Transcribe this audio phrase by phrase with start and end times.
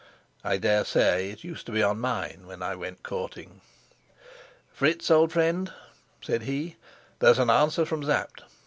[0.43, 3.61] I dare say it used to be on mine when I went courting.
[4.73, 5.71] "Fritz, old friend,"
[6.23, 6.77] said he,
[7.19, 8.41] "there's an answer from Sapt.